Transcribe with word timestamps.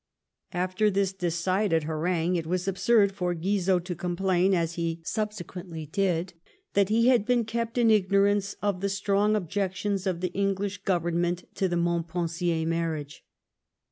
After 0.55 0.89
this 0.89 1.13
decided 1.13 1.83
harangue, 1.83 2.35
it 2.35 2.47
was 2.47 2.67
absurd 2.67 3.11
for 3.11 3.35
Guizot 3.35 3.85
to 3.85 3.93
complain, 3.93 4.55
as 4.55 4.73
he 4.73 4.99
subsequently 5.03 5.85
did, 5.85 6.33
that 6.73 6.89
he 6.89 7.09
had 7.09 7.23
been 7.23 7.45
kept 7.45 7.77
in 7.77 7.91
ignorance 7.91 8.55
of 8.63 8.81
the 8.81 8.89
strong 8.89 9.35
objections 9.35 10.07
of 10.07 10.21
the 10.21 10.35
Eng 10.35 10.55
lish 10.55 10.81
Government 10.81 11.43
to 11.53 11.67
the 11.67 11.77
Montpensier 11.77 12.65
marriage. 12.65 13.23